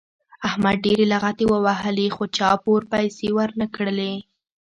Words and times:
احمد 0.47 0.77
ډېرې 0.85 1.05
لغتې 1.13 1.45
ووهلې 1.47 2.07
خو 2.15 2.23
چا 2.37 2.49
پور 2.63 2.81
پیسې 2.93 3.27
ور 3.37 3.49
نه 3.61 3.67
کړلې. 3.75 4.13